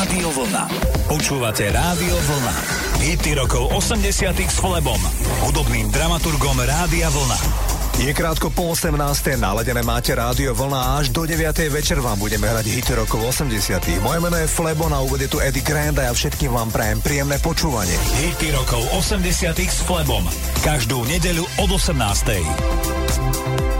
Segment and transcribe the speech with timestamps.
[0.00, 0.64] Rádio Vlna.
[1.12, 2.56] Počúvate Rádio Vlna.
[3.04, 4.96] Hity rokov 80 s Flebom,
[5.44, 7.36] hudobným dramaturgom Rádia Vlna.
[8.00, 8.96] Je krátko po 18.
[9.36, 11.52] naladené máte rádio vlna až do 9.
[11.68, 14.00] večer vám budeme hrať hity rokov 80.
[14.00, 17.36] Moje meno je Flebo, na úvode tu Eddie Grant a ja všetkým vám prajem príjemné
[17.44, 17.92] počúvanie.
[18.24, 20.24] Hity rokov 80 s Flebom.
[20.64, 23.79] Každú nedeľu od 18.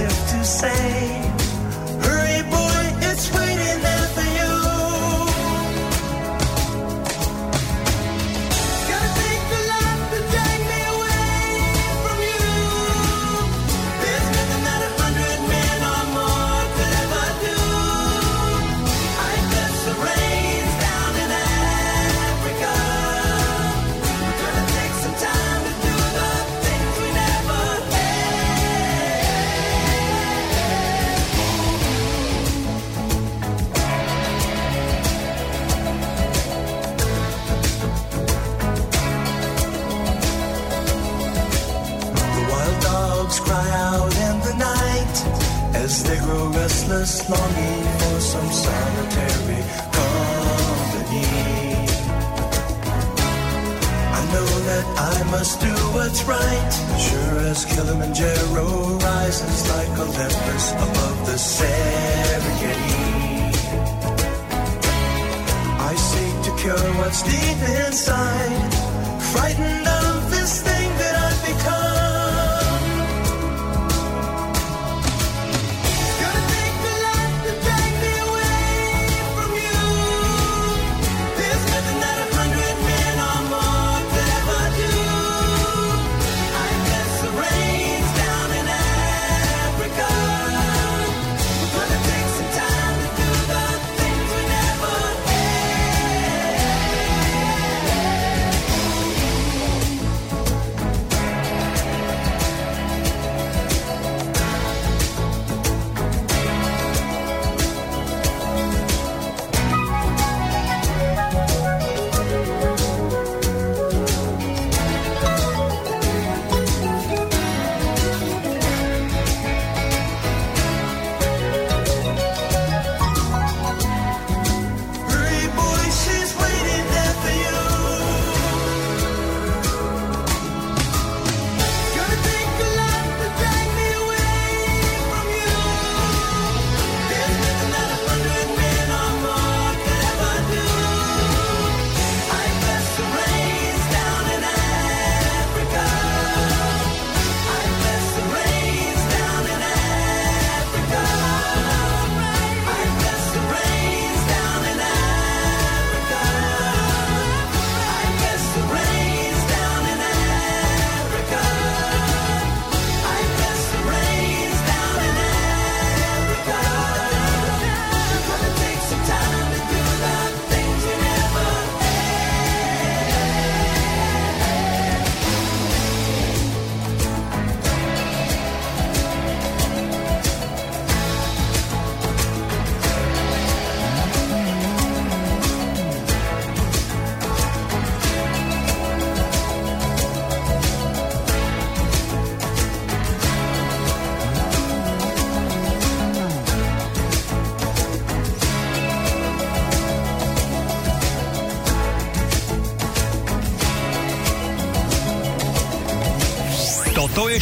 [0.00, 1.29] myself to say.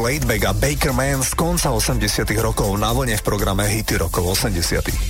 [0.00, 5.09] Laidback a Baker Man z konca 80 rokov na vlne v programe Hity rokov 80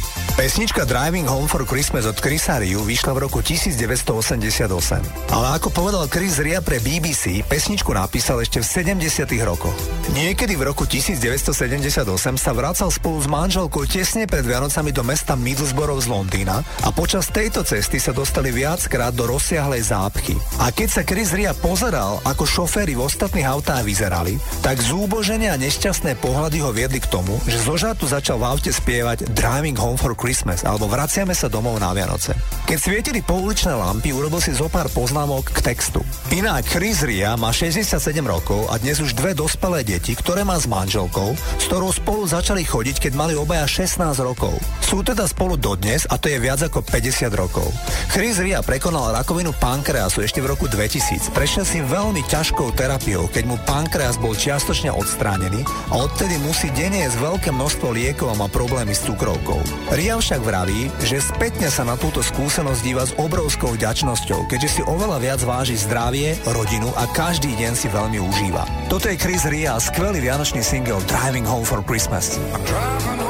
[0.51, 5.31] Pesnička Driving Home for Christmas od Chrisa Riu vyšla v roku 1988.
[5.31, 9.79] Ale ako povedal Chris Ria pre BBC, pesničku napísal ešte v 70 rokoch.
[10.11, 12.03] Niekedy v roku 1978
[12.35, 17.31] sa vracal spolu s manželkou tesne pred Vianocami do mesta Middlesbrough z Londýna a počas
[17.31, 20.35] tejto cesty sa dostali viackrát do rozsiahlej zápchy.
[20.59, 24.35] A keď sa Chris Ria pozeral, ako šoféry v ostatných autách vyzerali,
[24.67, 28.75] tak zúboženie a nešťastné pohľady ho viedli k tomu, že zo žartu začal v aute
[28.75, 32.33] spievať Driving Home for Christmas Christmas alebo Vraciame sa domov na Vianoce.
[32.65, 36.01] Keď svietili pouličné lampy, urobil si zo pár poznámok k textu.
[36.33, 40.65] Inak Chris Ria má 67 rokov a dnes už dve dospelé deti, ktoré má s
[40.65, 44.57] manželkou, s ktorou spolu začali chodiť, keď mali obaja 16 rokov.
[44.91, 47.63] Sú teda spolu dodnes a to je viac ako 50 rokov.
[48.11, 51.31] Chris Ria prekonal rakovinu pankreasu ešte v roku 2000.
[51.31, 55.63] Prešiel si veľmi ťažkou terapiou, keď mu pankreas bol čiastočne odstránený
[55.95, 59.63] a odtedy musí denne jesť veľké množstvo liekov a má problémy s cukrovkou.
[59.95, 64.83] Ria však vraví, že spätne sa na túto skúsenosť díva s obrovskou vďačnosťou, keďže si
[64.91, 68.67] oveľa viac váži zdravie, rodinu a každý deň si veľmi užíva.
[68.91, 72.43] Toto je Chris Ria a skvelý vianočný single Driving Home for Christmas.
[72.51, 73.30] I'm driving home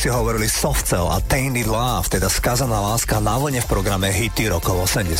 [0.00, 4.48] si hovorili Soft Cell a Tainted Love, teda skazaná láska na vlne v programe Hity
[4.48, 5.12] rokov 80.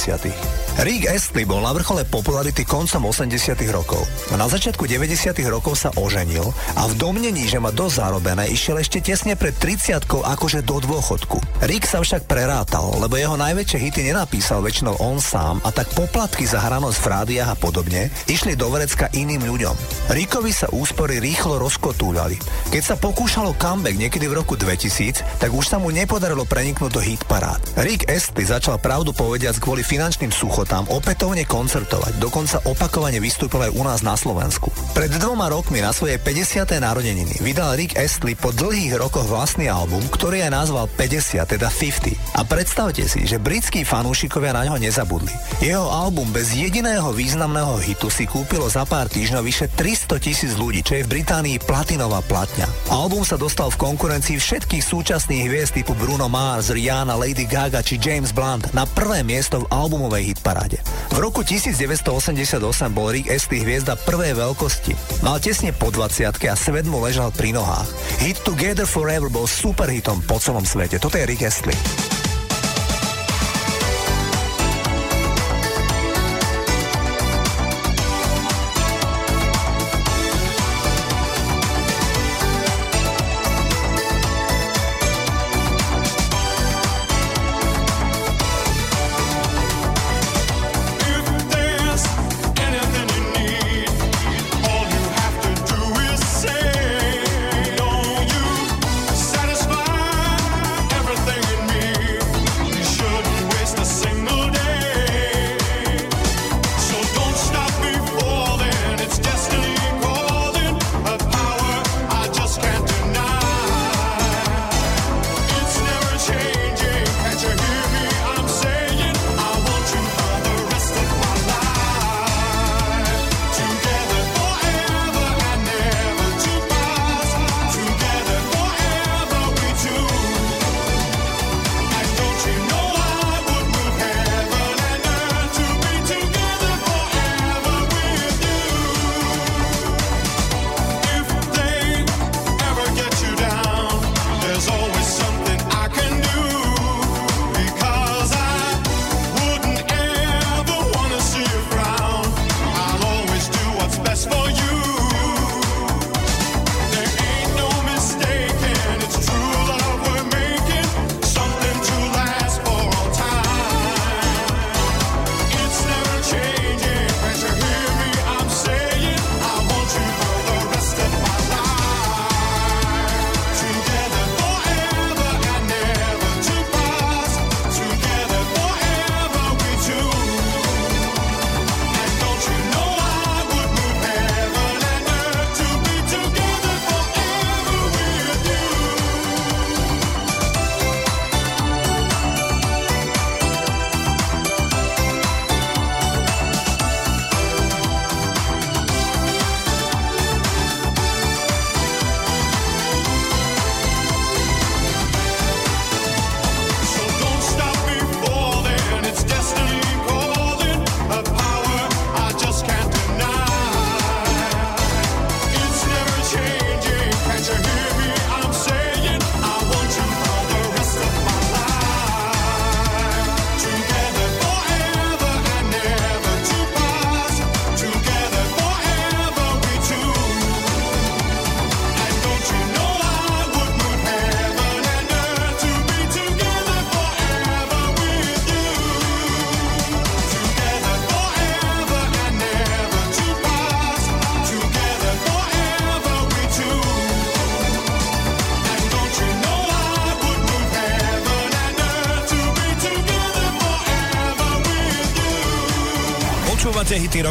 [0.80, 4.00] Rick Astley bol na vrchole popularity koncom 80 rokov.
[4.32, 6.48] Na začiatku 90 rokov sa oženil
[6.80, 11.60] a v domnení, že má dosť zarobené, išiel ešte tesne pred 30 akože do dôchodku.
[11.68, 16.48] Rick sa však prerátal, lebo jeho najväčšie hity nenapísal väčšinou on sám a tak poplatky
[16.48, 19.99] za hranosť v rádiách a podobne išli do vrecka iným ľuďom.
[20.10, 22.34] Rickovi sa úspory rýchlo rozkotúľali.
[22.74, 26.98] Keď sa pokúšalo comeback niekedy v roku 2000, tak už sa mu nepodarilo preniknúť do
[26.98, 27.62] hit parád.
[27.78, 33.86] Rick Astley začal pravdu povediac kvôli finančným suchotám opätovne koncertovať, dokonca opakovane vystúpil aj u
[33.86, 34.74] nás na Slovensku.
[34.98, 36.82] Pred dvoma rokmi na svojej 50.
[36.82, 42.34] narodeniny vydal Rick Astley po dlhých rokoch vlastný album, ktorý aj nazval 50, teda 50.
[42.34, 45.30] A predstavte si, že britskí fanúšikovia na ňo nezabudli.
[45.62, 50.80] Jeho album bez jediného významného hitu si kúpilo za pár týždňov vyše 300 tisíc ľudí,
[50.80, 52.64] čo je v Británii platinová platňa.
[52.88, 58.00] Album sa dostal v konkurencii všetkých súčasných hviezd typu Bruno Mars, Rihanna, Lady Gaga či
[58.00, 60.78] James Blunt na prvé miesto v albumovej hitparáde.
[61.12, 62.60] V roku 1988
[62.94, 65.24] bol Rick Astley hviezda prvej veľkosti.
[65.26, 67.88] Mal tesne po 20 a svet mu ležal pri nohách.
[68.22, 70.96] Hit Together Forever bol superhitom po celom svete.
[70.96, 72.09] Toto je Rick Astley.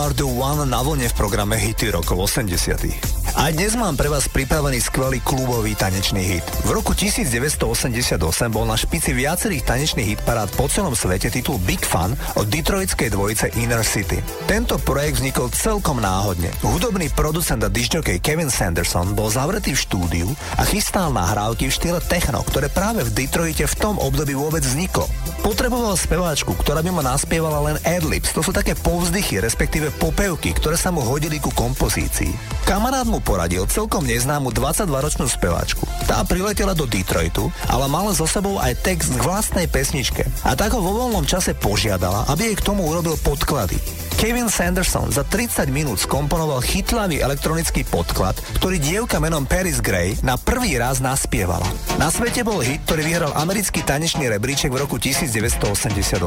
[0.00, 3.36] Are The One na vlne v programe Hity rokov 80.
[3.36, 6.46] A dnes mám pre vás pripravený skvelý klubový tanečný hit.
[6.64, 8.16] V roku 1988
[8.48, 13.52] bol na špici viacerých tanečných hitparád po celom svete titul Big Fun od detroitskej dvojice
[13.60, 14.24] Inner City.
[14.48, 16.48] Tento projekt vznikol celkom náhodne.
[16.64, 22.00] Hudobný producent a disjokej Kevin Sanderson bol zavretý v štúdiu a chystal nahrávky v štýle
[22.08, 25.04] techno, ktoré práve v Detroite v tom období vôbec vzniklo.
[25.40, 30.76] Potreboval speváčku, ktorá by mu naspievala len adlibs, to sú také povzdychy, respektíve popevky, ktoré
[30.76, 32.36] sa mu hodili ku kompozícii.
[32.68, 35.88] Kamarát mu poradil celkom neznámu 22-ročnú speváčku.
[36.04, 40.28] Tá priletela do Detroitu, ale mala so sebou aj text k vlastnej pesničke.
[40.44, 43.99] A tak ho vo voľnom čase požiadala, aby jej k tomu urobil podklady.
[44.20, 50.36] Kevin Sanderson za 30 minút skomponoval chytlavý elektronický podklad, ktorý dievka menom Paris Gray na
[50.36, 51.64] prvý raz naspievala.
[51.96, 56.20] Na svete bol hit, ktorý vyhral americký tanečný rebríček v roku 1988.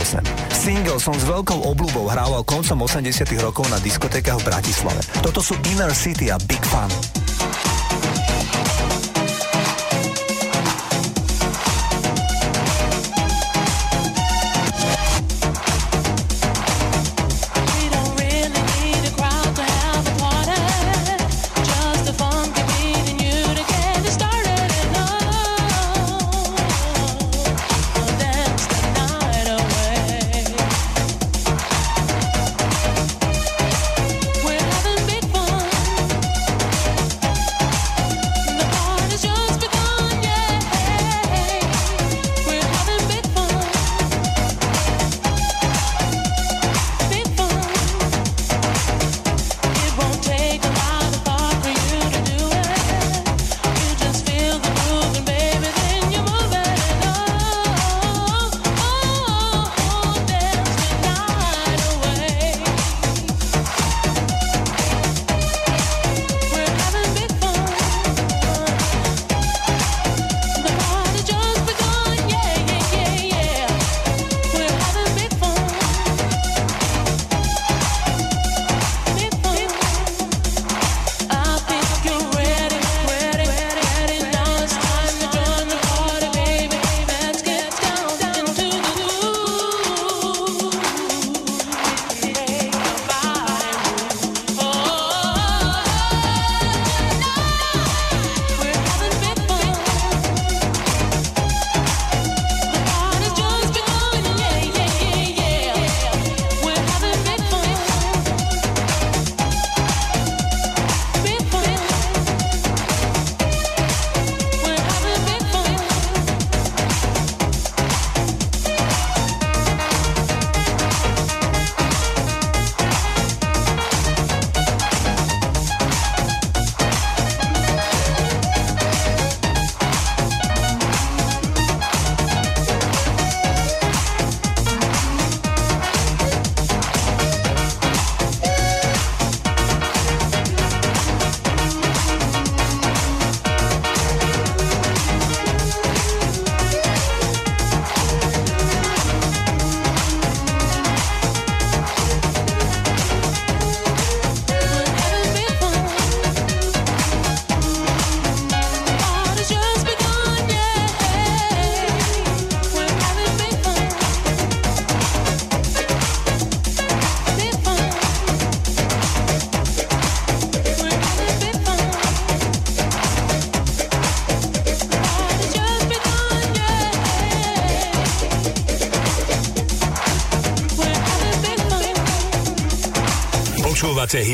[0.49, 5.05] Single som s veľkou obľúbou hrával koncom 80 rokov na diskotékach v Bratislave.
[5.21, 7.22] Toto sú Inner City a Big Fun.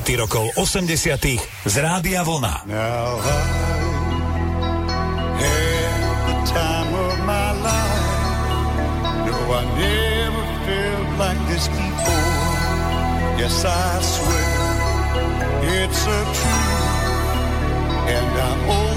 [0.09, 1.37] Hity rokov 80
[1.69, 2.65] z Rádia Vlna.
[7.29, 8.09] My life
[9.27, 12.57] No, I never felt like this before
[13.37, 14.57] Yes, I swear
[15.77, 16.89] it's a truth
[18.09, 18.88] And I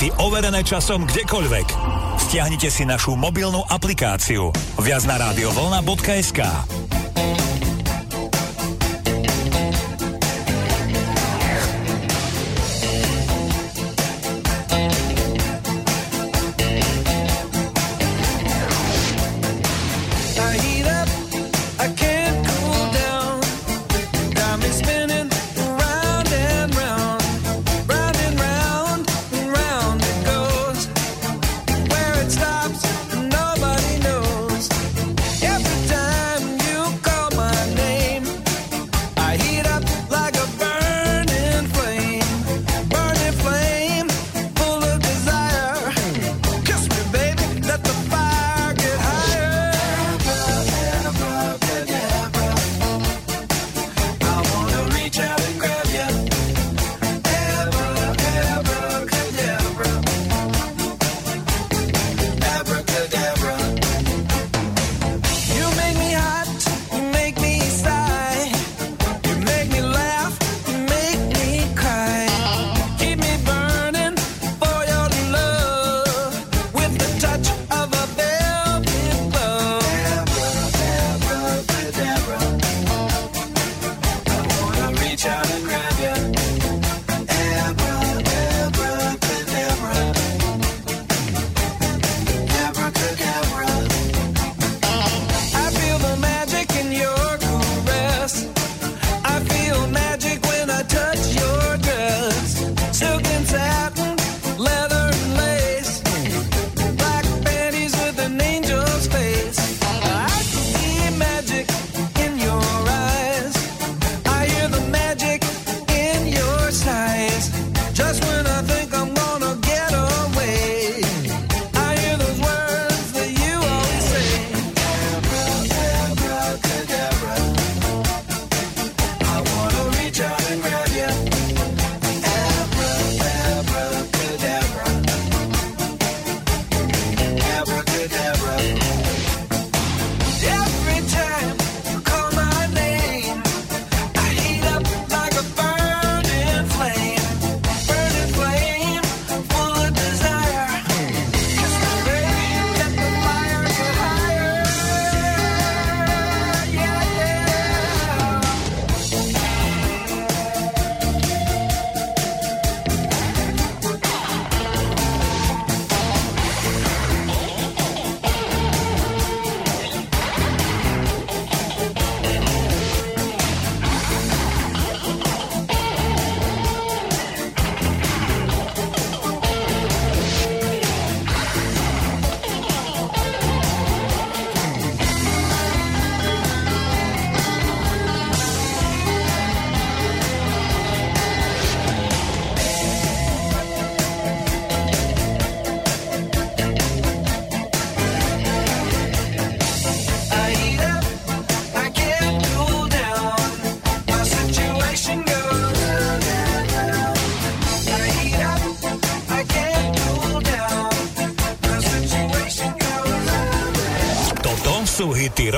[0.00, 1.68] recepty overené časom kdekoľvek.
[2.16, 4.48] Stiahnite si našu mobilnú aplikáciu
[4.80, 6.40] viac na radiovolna.sk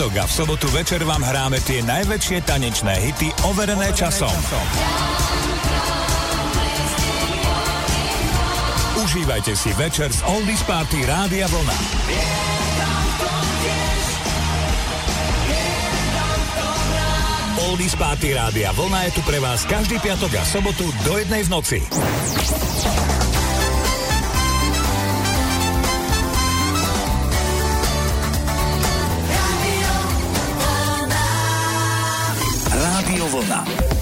[0.00, 4.32] piatok a v sobotu večer vám hráme tie najväčšie tanečné hity overené časom.
[8.96, 11.76] Užívajte si večer z Oldies Party Rádia Vlna.
[17.68, 21.52] Oldies Party Rádia Vlna je tu pre vás každý piatok a sobotu do jednej z
[21.52, 21.78] noci.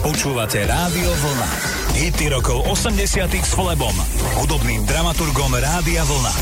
[0.09, 1.49] Počúvate Rádio Vlna.
[1.93, 3.93] Hity rokov 80 s Flebom,
[4.41, 6.33] hudobným dramaturgom Rádia Vlna.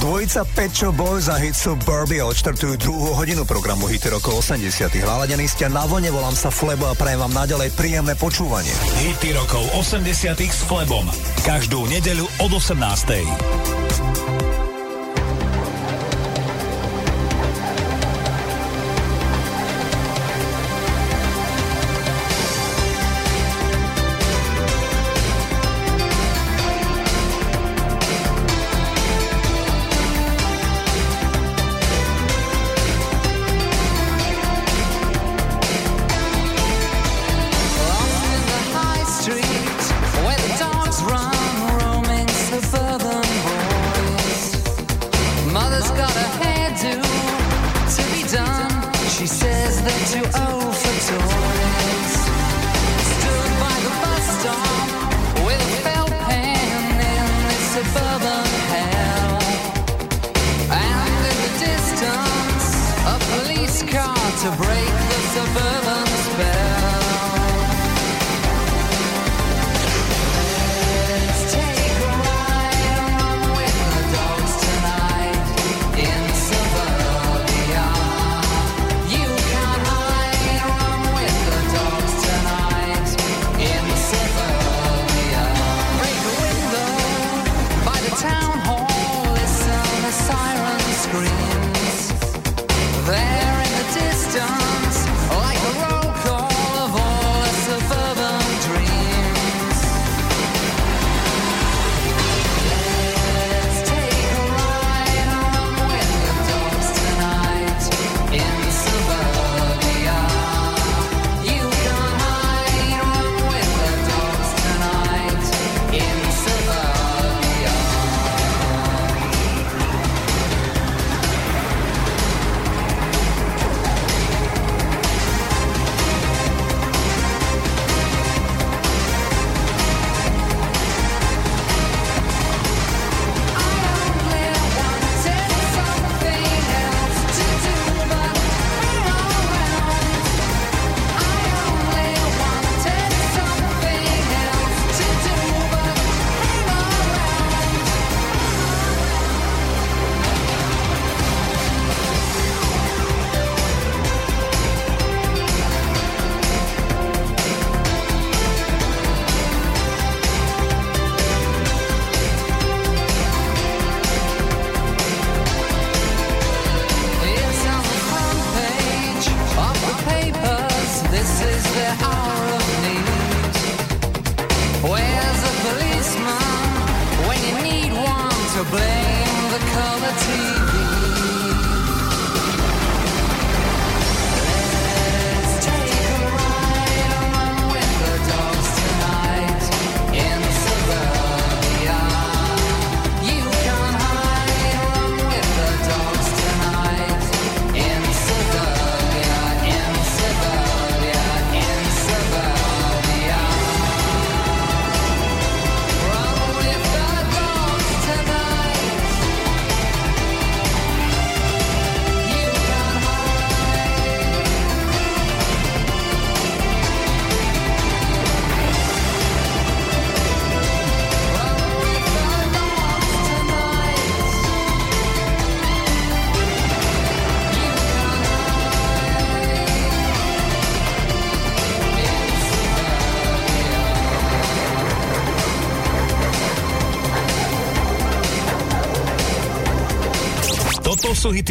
[0.00, 5.68] Dvojica Pečo Boys a hit Suburbia odštartujú druhú hodinu programu Hity rokov 80 Hladení ste
[5.68, 8.72] na vlne, volám sa Flebo a prajem vám naďalej príjemné počúvanie.
[9.04, 10.08] Hity rokov 80
[10.48, 11.04] s Flebom.
[11.44, 13.61] Každú nedeľu od 18.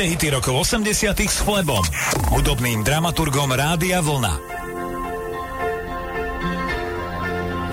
[0.00, 1.84] Najväčšie hity rokov 80 s chlebom,
[2.32, 4.32] hudobným dramaturgom Rádia Vlna.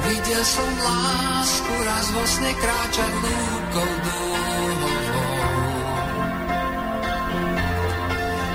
[0.04, 4.92] Videl som lásku raz vo sne kráčať lúkou dúhovou.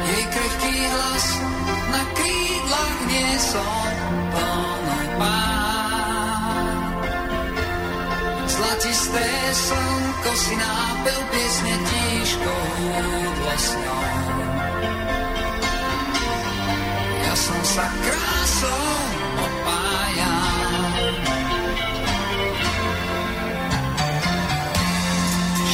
[0.04, 1.26] Jej krehký hlas
[1.96, 3.88] na krídlach nie som
[4.36, 6.76] plno pán.
[8.52, 12.01] Zlatisté slnko si nápel piesne ti
[12.44, 12.82] todo
[17.30, 19.10] eu sou sam sa krasom
[19.46, 20.92] opajan.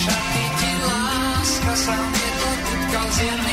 [0.01, 3.48] Šaty ti láska sa mi dotytkal z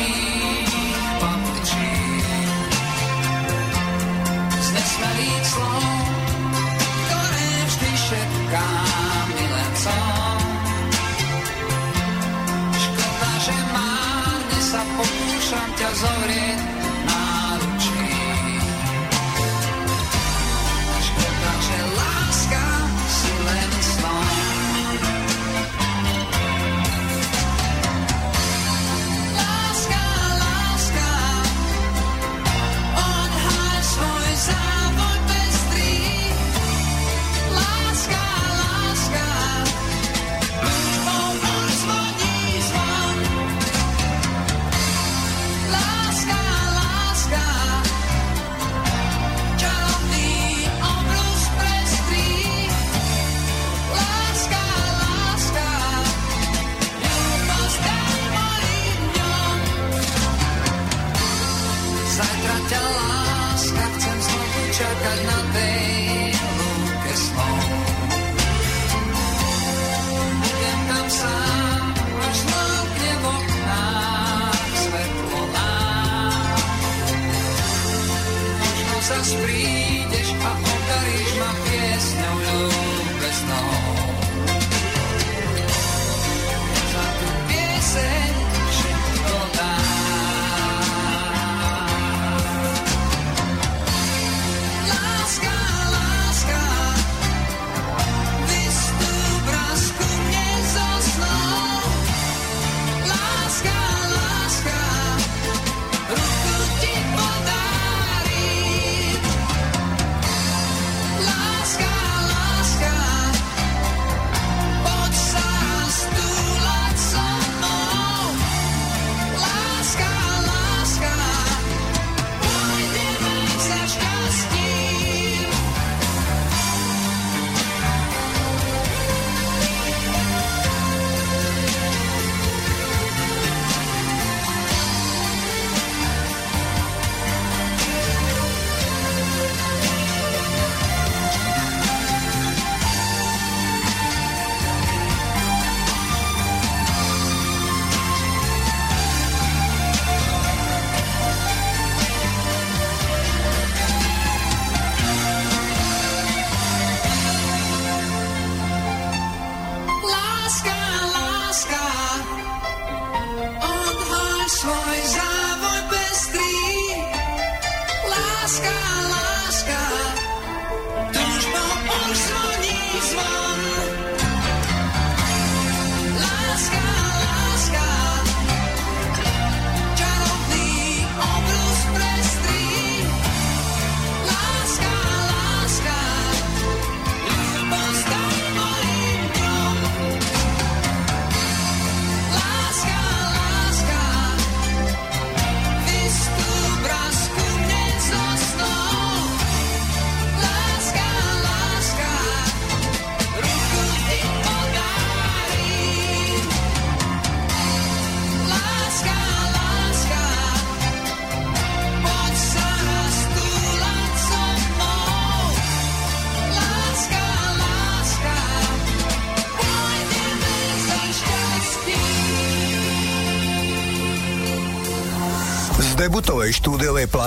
[15.95, 16.74] sobre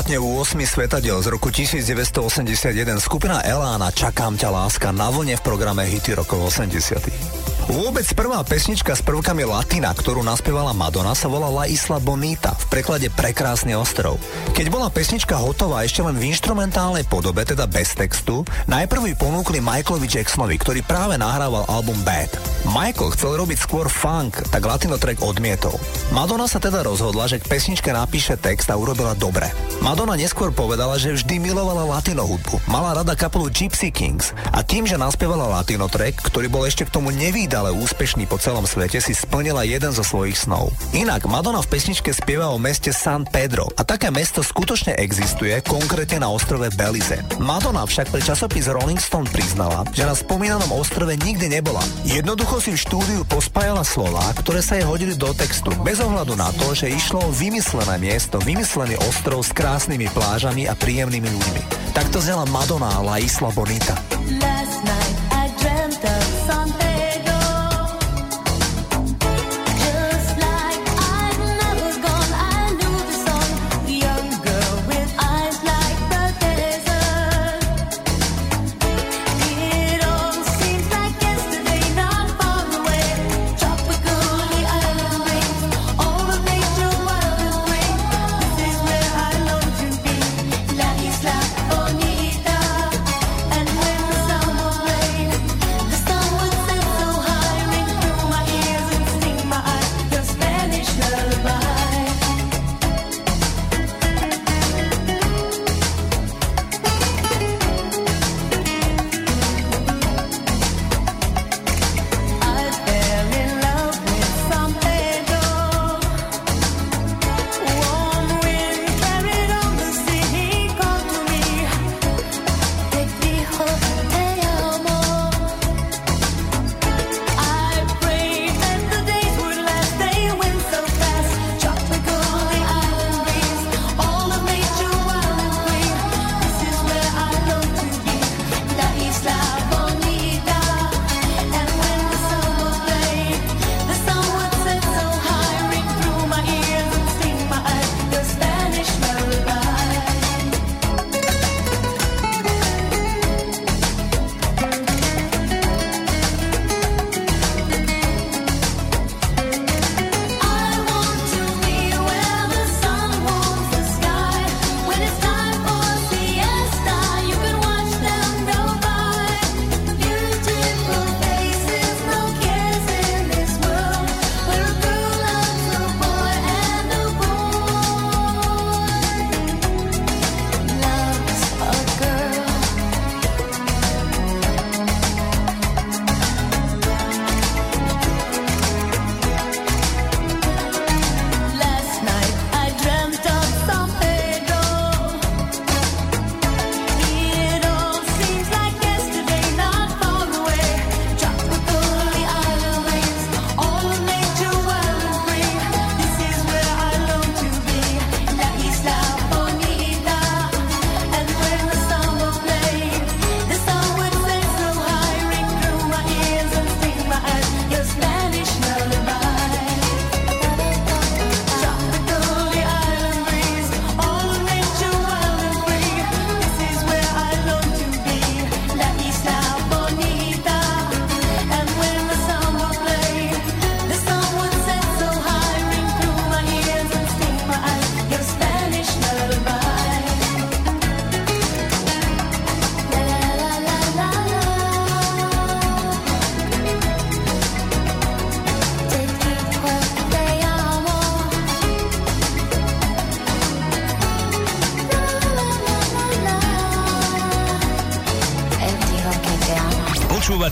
[0.08, 5.36] štúdiovej platne u 8 svetadiel z roku 1981 skupina Elána Čakám ťa láska na vlne
[5.36, 7.28] v programe Hity rokov 80.
[7.68, 13.12] Vôbec prvá pesnička s prvkami latina, ktorú naspievala Madonna, sa volala Isla Bonita, v preklade
[13.12, 14.16] Prekrásny ostrov.
[14.56, 19.60] Keď bola pesnička hotová ešte len v instrumentálnej podobe, teda bez textu, najprv ju ponúkli
[19.60, 22.32] Michaelovi Jacksonovi, ktorý práve nahrával album Bad.
[22.64, 25.76] Michael chcel robiť skôr funk, tak latino track odmietol.
[26.16, 29.52] Madonna sa teda rozhodla, že k pesničke napíše text a urobila dobre.
[29.78, 32.66] Madonna neskôr povedala, že vždy milovala latino hudbu.
[32.66, 36.98] Mala rada kapelu Gypsy Kings a tým, že naspievala latino track, ktorý bol ešte k
[36.98, 40.74] tomu nevýdale úspešný po celom svete, si splnila jeden zo svojich snov.
[40.90, 46.26] Inak Madonna v pesničke spieva o meste San Pedro a také mesto skutočne existuje, konkrétne
[46.26, 47.22] na ostrove Belize.
[47.38, 51.80] Madonna však pre časopis Rolling Stone priznala, že na spomínanom ostrove nikdy nebola.
[52.02, 56.50] Jednoducho si v štúdiu pospájala slova, ktoré sa jej hodili do textu, bez ohľadu na
[56.58, 61.92] to, že išlo o vymyslené miesto, vymyslený ostrov s krásnymi plážami a príjemnými ľuďmi.
[61.92, 64.00] Takto znela Madonna La Isla Bonita.
[64.40, 65.27] Last night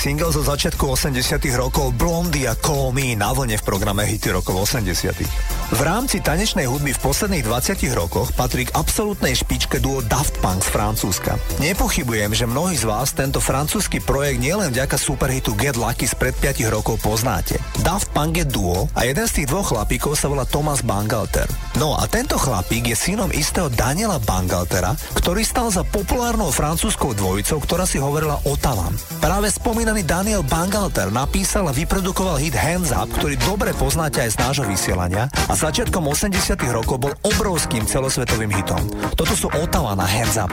[0.00, 4.64] Single zo začiatku 80 rokov Blondie a Call Me na vlne v programe Hity rokov
[4.72, 5.12] 80
[5.76, 10.64] V rámci tanečnej hudby v posledných 20 rokoch patrí k absolútnej špičke duo Daft Punk
[10.64, 11.36] z Francúzska.
[11.60, 16.64] Nepochybujem, že mnohí z vás tento francúzsky projekt nielen vďaka superhitu Get Lucky spred 5
[16.72, 17.60] rokov poznáte.
[17.84, 21.44] Daft Punk je duo a jeden z tých dvoch chlapíkov sa volá Thomas Bangalter.
[21.80, 27.56] No a tento chlapík je synom istého Daniela Bangaltera, ktorý stal za populárnou francúzskou dvojicou,
[27.56, 28.92] ktorá si hovorila Otavan.
[29.16, 34.40] Práve spomínaný Daniel Bangalter napísal a vyprodukoval hit Hands Up, ktorý dobre poznáte aj z
[34.44, 38.84] nášho vysielania a začiatkom 80 rokov bol obrovským celosvetovým hitom.
[39.16, 40.52] Toto sú Ottawa na Hands Up.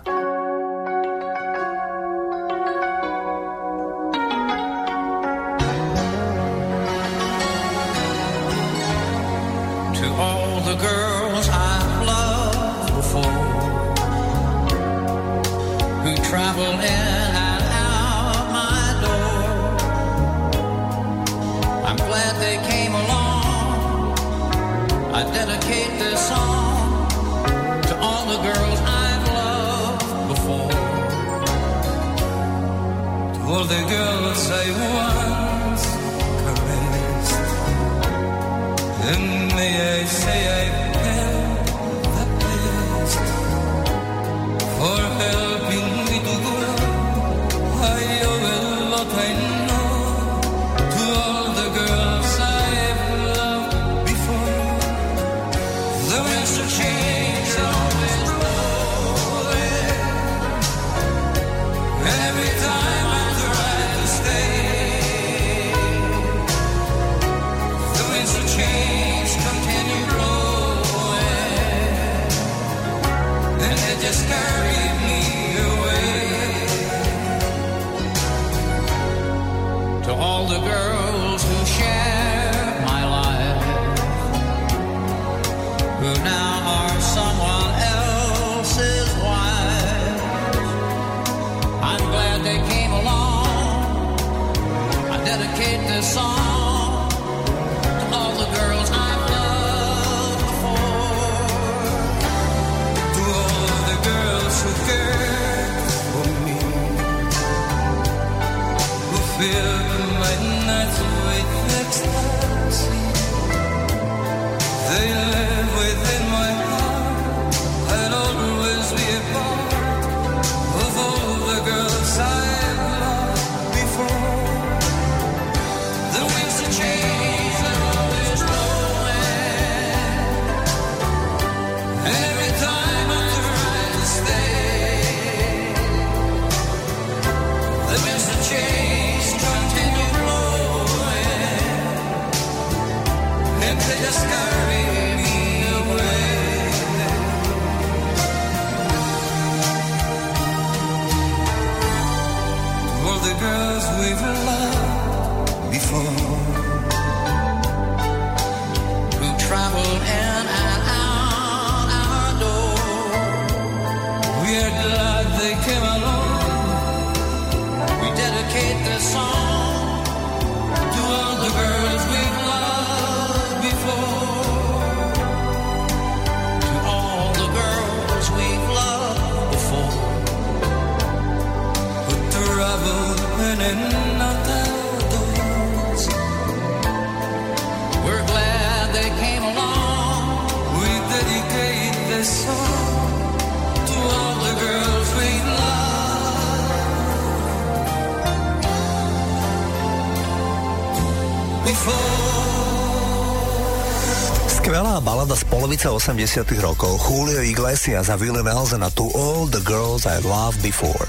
[206.01, 211.05] 80 rokov Julio Iglesias a Willie Nelson a To All the Girls I Loved Before.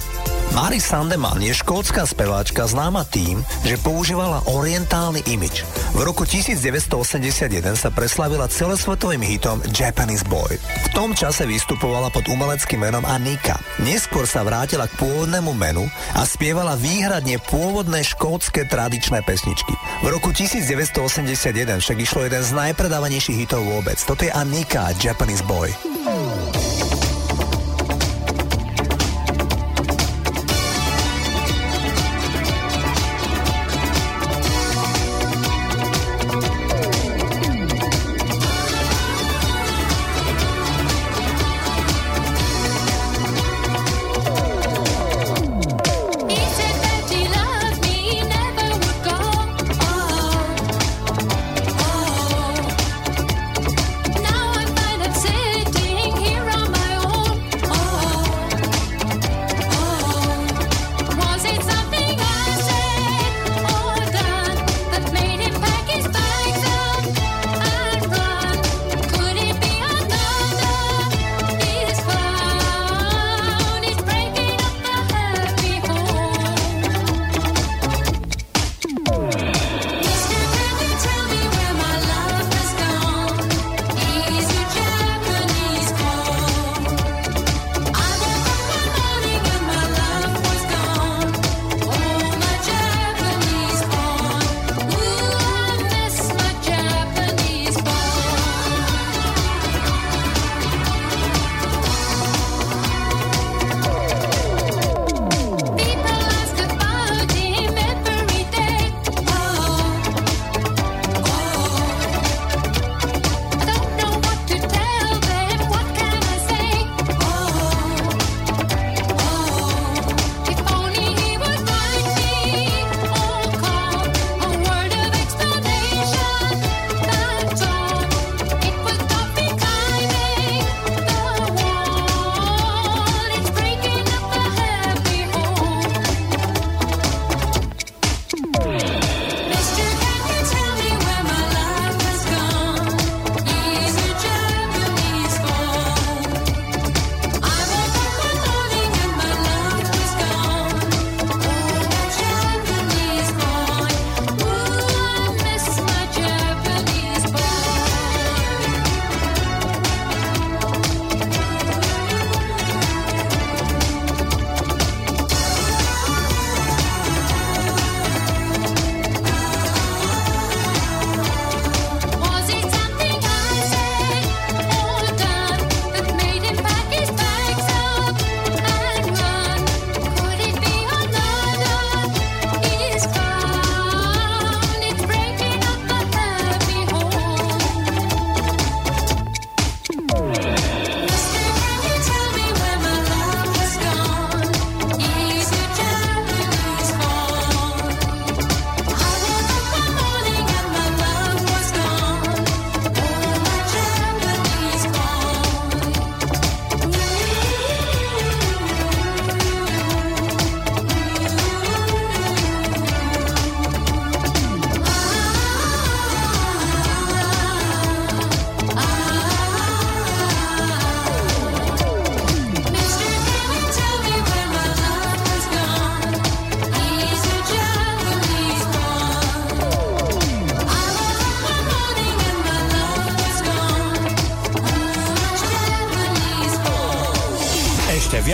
[0.53, 5.65] Mary Sandeman je škótska speváčka známa tým, že používala orientálny imič.
[5.97, 6.93] V roku 1981
[7.73, 10.61] sa preslavila celosvetovým hitom Japanese Boy.
[10.61, 13.62] V tom čase vystupovala pod umeleckým menom Anika.
[13.83, 15.83] Neskôr sa vrátila k pôvodnému menu
[16.15, 19.75] a spievala výhradne pôvodné škótske tradičné pesničky.
[20.03, 23.99] V roku 1981 však išlo jeden z najpredávanejších hitov vôbec.
[24.07, 25.92] Toto je Anika, Japanese Boy.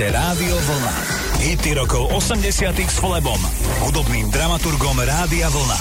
[0.00, 0.94] počúvate Rádio Vlna.
[1.44, 3.36] Hity rokov 80 s Flebom,
[3.84, 5.78] hudobným dramaturgom Rádia Vlna.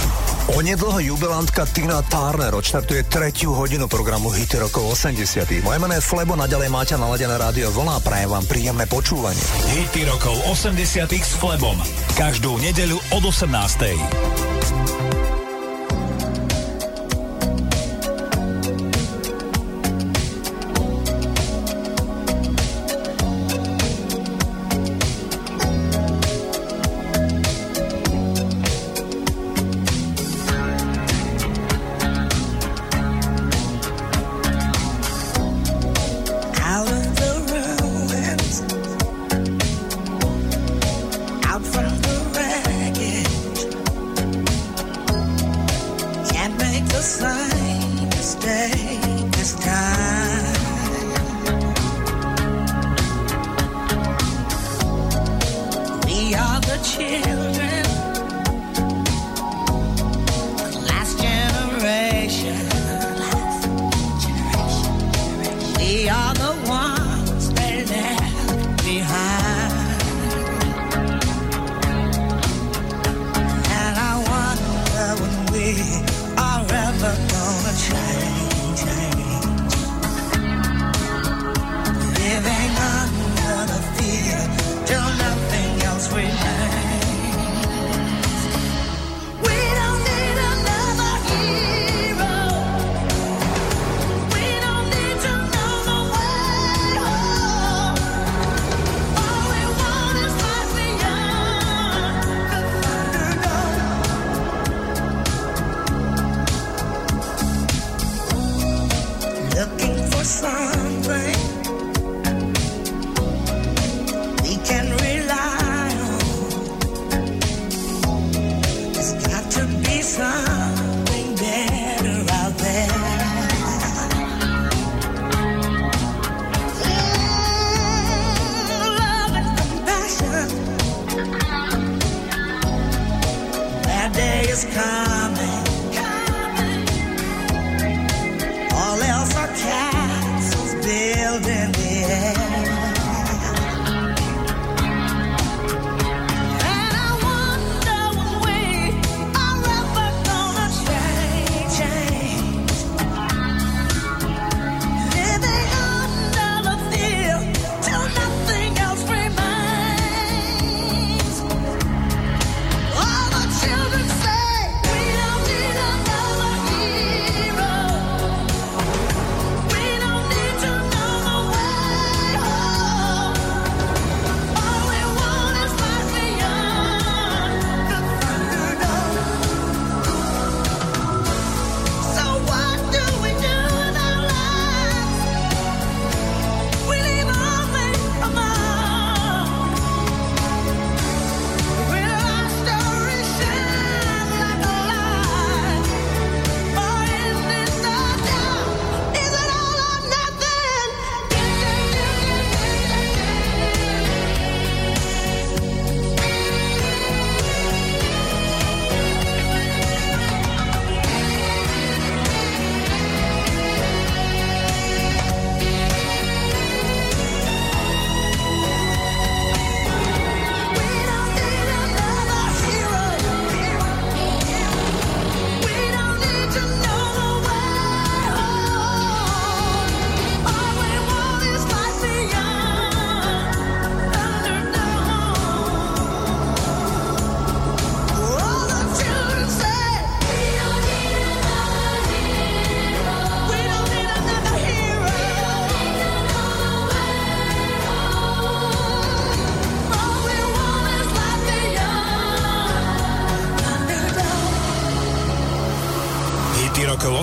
[0.59, 6.35] Onedlho jubilantka Tina Turner odštartuje tretiu hodinu programu Hity rokov 80 Moje meno je Flebo,
[6.35, 9.39] naďalej máte naladené Rádio Vlna a prajem vám príjemné počúvanie.
[9.71, 11.79] Hity rokov 80 s Flebom.
[12.19, 14.28] Každú nedeľu od 18.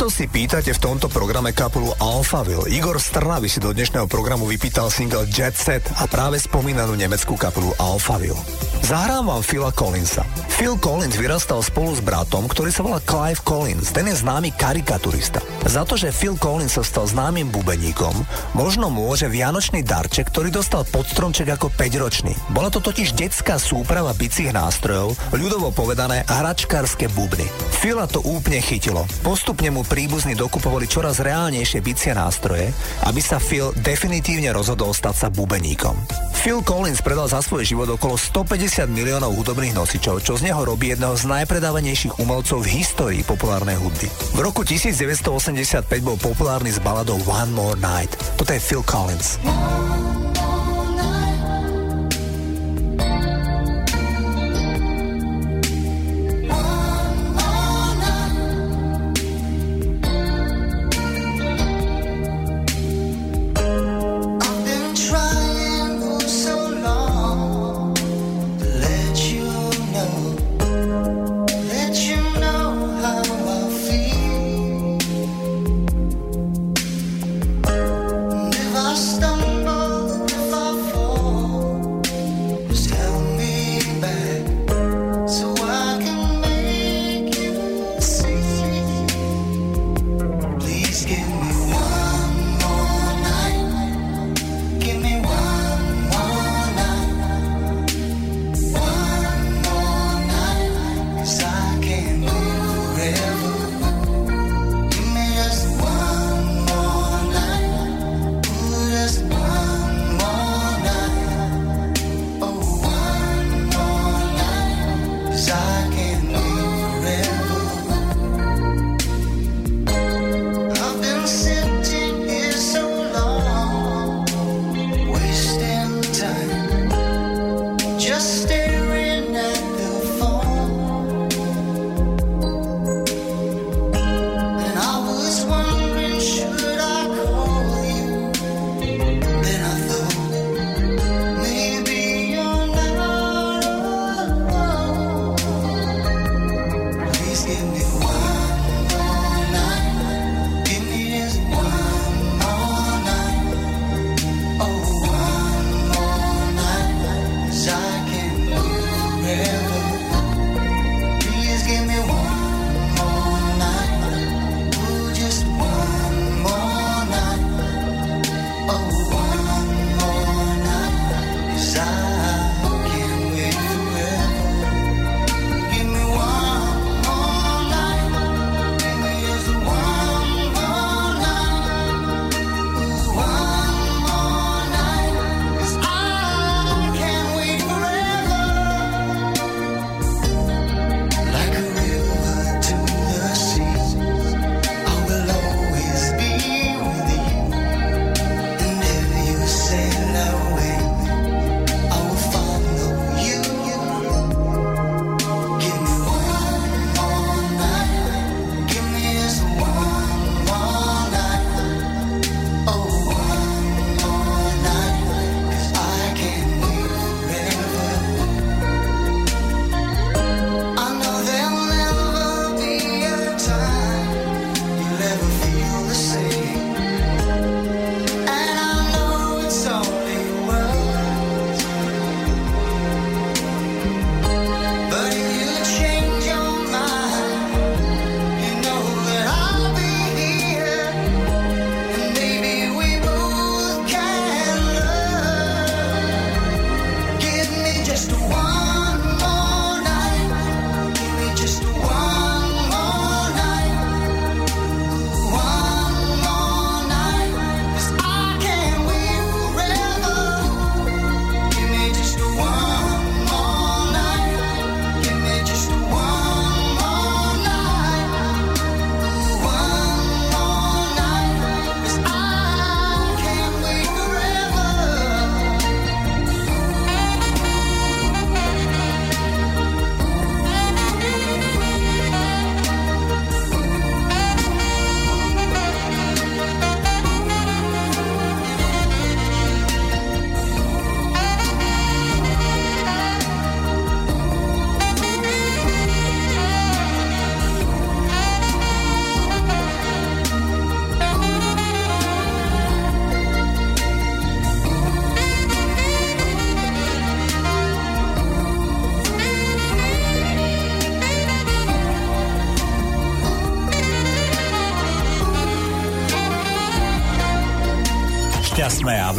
[0.00, 2.72] Často si pýtate v tomto programe kapelu Alphaville.
[2.72, 7.68] Igor Strnavy si do dnešného programu vypýtal single Jet Set a práve spomínanú nemeckú kapelu
[7.76, 8.40] Alphaville.
[8.80, 10.24] Zahrám vám Phila Collinsa.
[10.60, 13.96] Phil Collins vyrastal spolu s bratom, ktorý sa volá Clive Collins.
[13.96, 15.40] Ten je známy karikaturista.
[15.64, 18.12] Za to, že Phil Collins sa stal známym bubeníkom,
[18.52, 22.36] možno môže vianočný darček, ktorý dostal pod stromček ako 5-ročný.
[22.52, 27.48] Bola to totiž detská súprava bicích nástrojov, ľudovo povedané hračkárske bubny.
[27.80, 29.08] Phila to úplne chytilo.
[29.24, 32.68] Postupne mu príbuzní dokupovali čoraz reálnejšie bicie nástroje,
[33.08, 35.96] aby sa Phil definitívne rozhodol stať sa bubeníkom.
[36.40, 40.88] Phil Collins predal za svoj život okolo 150 miliónov hudobných nosičov, čo z neho robí
[40.88, 44.08] jedného z najpredávanejších umelcov v histórii populárnej hudby.
[44.08, 48.16] V roku 1985 bol populárny s baladou One More Night.
[48.40, 49.36] Toto je Phil Collins.
[49.44, 49.89] One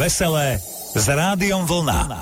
[0.02, 0.58] veselé
[0.98, 2.21] s Rádiom Vlna.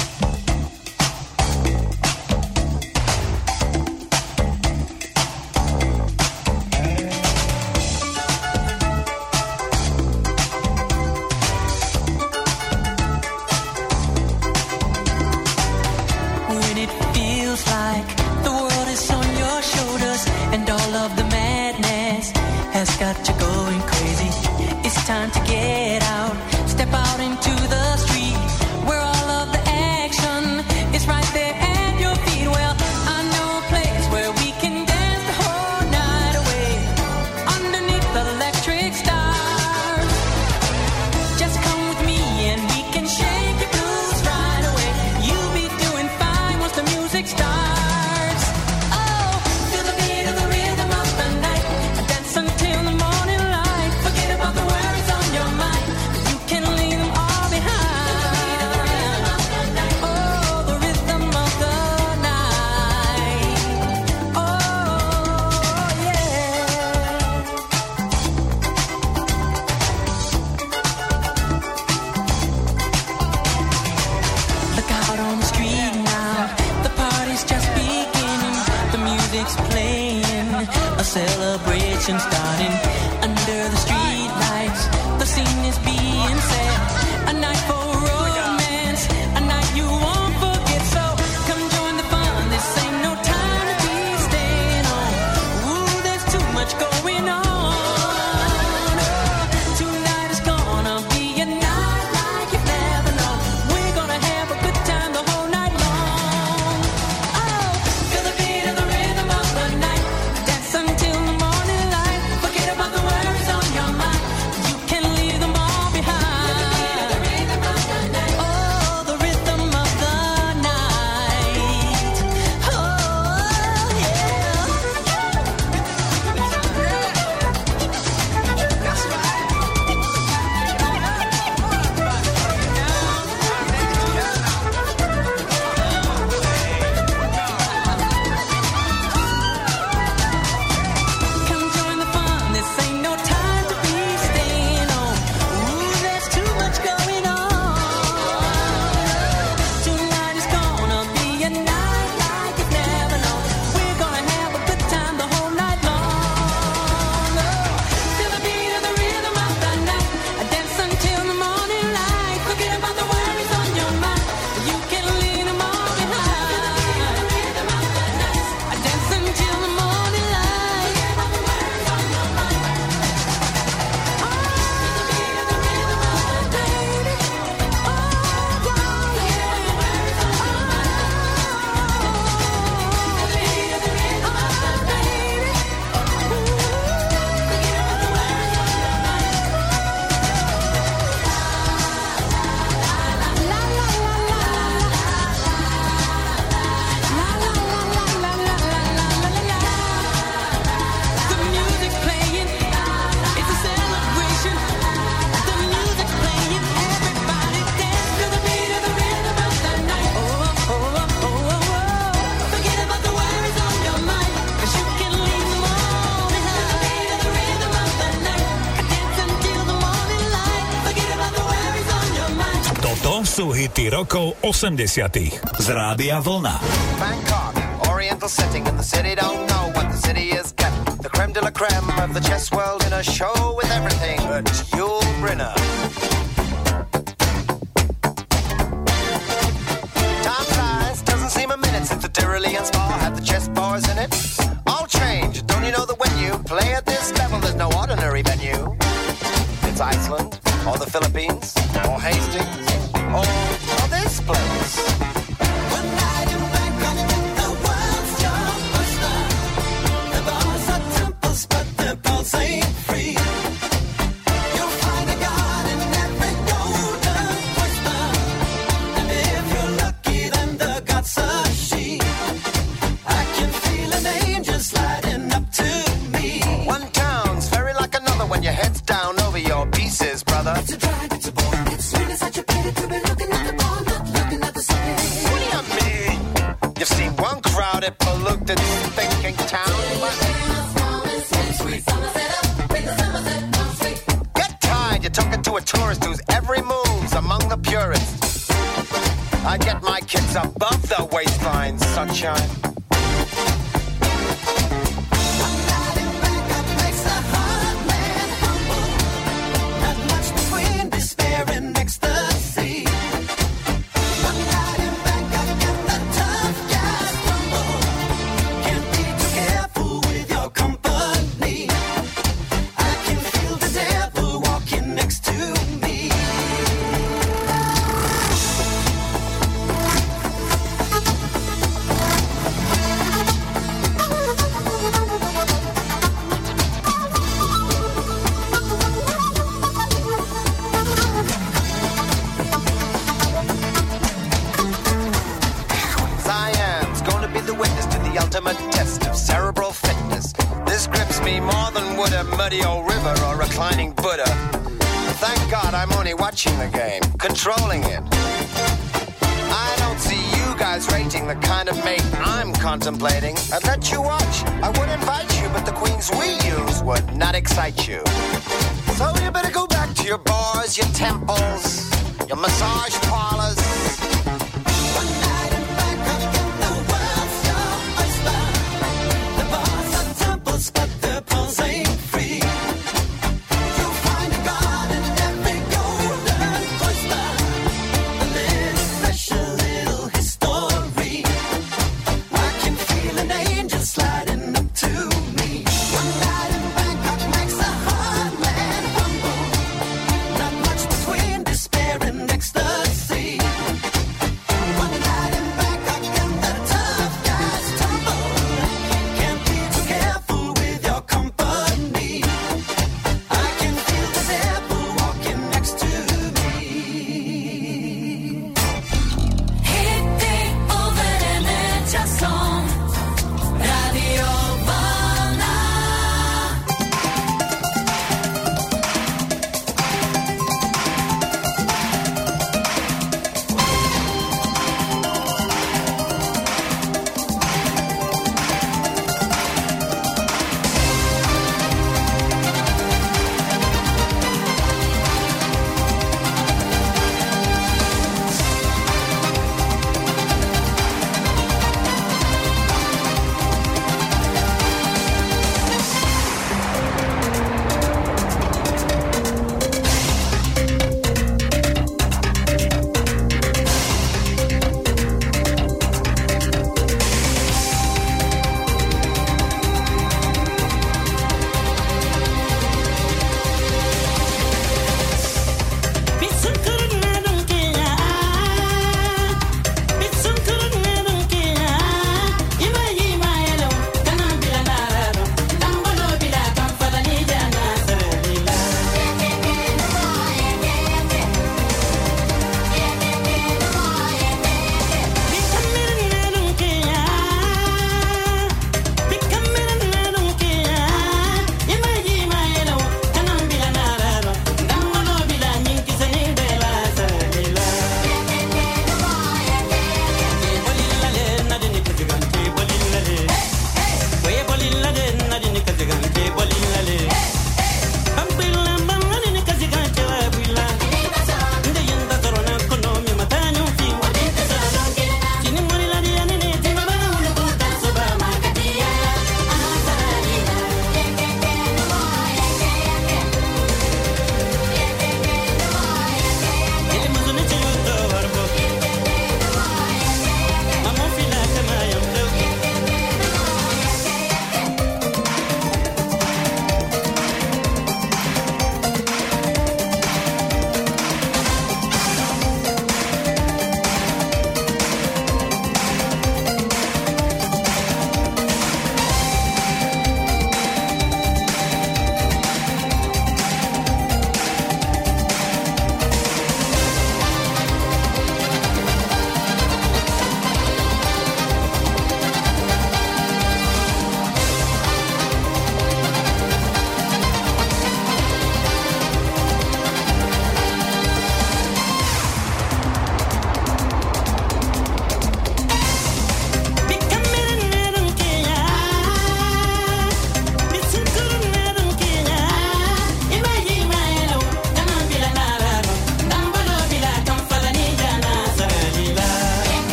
[224.11, 225.39] rokov 80.
[225.59, 226.59] z Rádia Vlna.
[226.99, 227.55] Bangkok,
[227.87, 230.51] oriental setting the city don't know what the city is.
[230.99, 234.43] The creme de la creme of the chess world in a show with everything but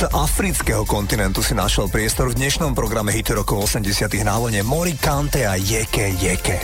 [0.00, 4.96] zástupca afrického kontinentu si našiel priestor v dnešnom programe Hity rokov 80 na vlne Mori
[4.96, 6.56] Kante a Jeke Jeke.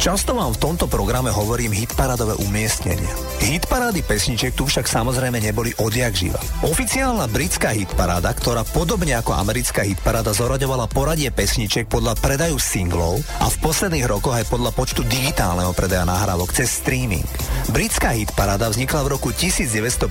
[0.00, 3.12] Často vám v tomto programe hovorím hitparadové umiestnenia.
[3.44, 6.40] Hitparády pesničiek tu však samozrejme neboli odjak živa.
[6.64, 13.52] Oficiálna britská hitparáda, ktorá podobne ako americká hitparáda zoraďovala poradie pesničiek podľa predaju singlov a
[13.52, 17.28] v posledných rokoch aj podľa počtu digitálneho predaja nahrávok cez streaming.
[17.70, 20.10] Britská hitparáda vznikla v roku 1952,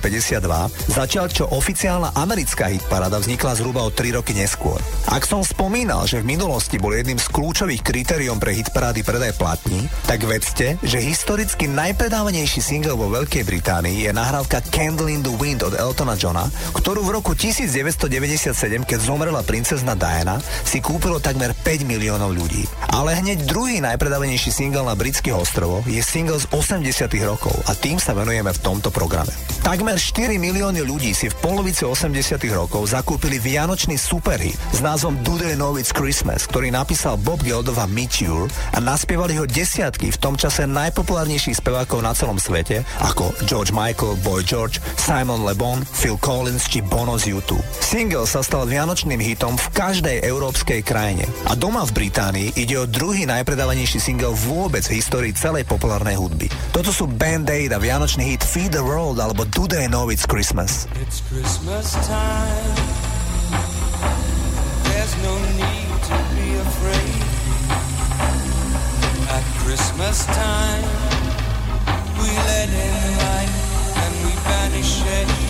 [0.88, 4.80] začal čo oficiálna americká hitparáda vznikla zhruba o 3 roky neskôr.
[5.04, 9.92] Ak som spomínal, že v minulosti bol jedným z kľúčových kritériom pre hitparády predaj platní,
[10.08, 15.60] tak vedzte, že historicky najpredávanejší single vo Veľkej Británii je nahrávka Candle in the Wind
[15.60, 18.56] od Eltona Johna, ktorú v roku 1997,
[18.88, 22.64] keď zomrela princezna Diana, si kúpilo takmer 5 miliónov ľudí.
[22.90, 28.02] Ale hneď druhý najpredávanejší single na britských ostrovoch je single z 80 rokov a tým
[28.02, 29.30] sa venujeme v tomto programe.
[29.62, 35.38] Takmer 4 milióny ľudí si v polovici 80 rokov zakúpili vianočný superhit s názvom Do
[35.38, 40.18] They Know It's Christmas, ktorý napísal Bob Geldof a Meteor a naspievali ho desiatky v
[40.18, 45.80] tom čase najpopulárnejších spevákov na celom svete, ako George Michael, Boy George, Simon Le Bon,
[45.80, 47.56] Phil Collins či Bono z U2.
[47.80, 51.24] Single sa stal vianočným hitom v každej európskej krajine.
[51.48, 56.52] A doma v Británii ide o druhý najpredávanejší single vôbec v histórii celej populárnej hudby.
[56.76, 60.28] Toto sú Band Aid a vianočný hit Feed the World alebo Do They Know It's
[60.28, 60.84] Christmas.
[61.00, 62.76] It's Christmas time.
[64.84, 67.24] There's no need to be afraid.
[69.32, 70.84] At Christmas time,
[72.20, 73.39] we let in light
[74.82, 75.49] we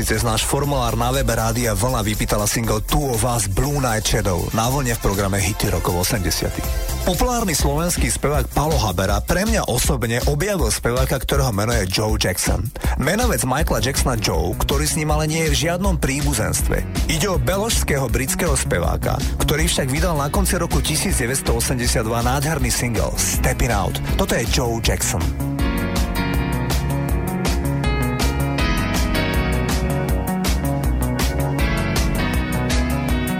[0.00, 4.08] si cez náš formulár na webe Rádia Vlna vypýtala single Two of Us Blue Night
[4.08, 7.04] Shadow na vlne v programe Hity rokov 80.
[7.04, 12.64] Populárny slovenský spevák Palo Habera pre mňa osobne objavil speváka, ktorého meno je Joe Jackson.
[12.96, 16.80] Menovec Michaela Jacksona Joe, ktorý s ním ale nie je v žiadnom príbuzenstve.
[17.12, 21.44] Ide o beložského britského speváka, ktorý však vydal na konci roku 1982
[22.08, 24.00] nádherný single Stepping Out.
[24.16, 25.49] Toto je Joe Jackson.